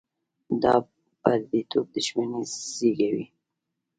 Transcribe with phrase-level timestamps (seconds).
[0.61, 0.75] دا
[1.21, 2.41] پرديتوب دښمني
[2.75, 3.25] زېږوي.